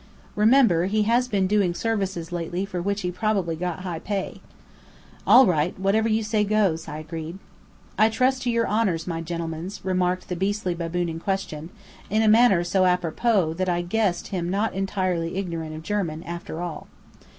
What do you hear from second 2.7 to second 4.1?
which he probably got high